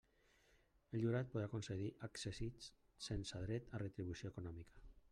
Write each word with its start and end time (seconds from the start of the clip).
El 0.97 1.03
jurat 1.03 1.29
podrà 1.35 1.51
concedir 1.51 1.91
accèssits 2.09 2.73
sense 3.11 3.45
dret 3.47 3.71
a 3.81 3.87
retribució 3.87 4.35
econòmica. 4.37 4.87